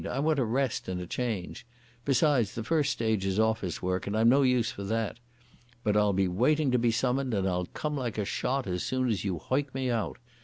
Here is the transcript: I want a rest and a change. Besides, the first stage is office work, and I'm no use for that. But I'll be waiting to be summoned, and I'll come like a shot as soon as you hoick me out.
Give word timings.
I 0.09 0.17
want 0.17 0.39
a 0.39 0.43
rest 0.45 0.87
and 0.87 0.99
a 0.99 1.05
change. 1.05 1.63
Besides, 2.05 2.55
the 2.55 2.63
first 2.63 2.91
stage 2.91 3.23
is 3.23 3.39
office 3.39 3.83
work, 3.83 4.07
and 4.07 4.17
I'm 4.17 4.29
no 4.29 4.41
use 4.41 4.71
for 4.71 4.83
that. 4.85 5.19
But 5.83 5.95
I'll 5.95 6.11
be 6.11 6.27
waiting 6.27 6.71
to 6.71 6.79
be 6.79 6.89
summoned, 6.89 7.35
and 7.35 7.47
I'll 7.47 7.67
come 7.67 7.97
like 7.97 8.17
a 8.17 8.25
shot 8.25 8.65
as 8.65 8.81
soon 8.81 9.09
as 9.09 9.23
you 9.23 9.37
hoick 9.37 9.75
me 9.75 9.91
out. 9.91 10.17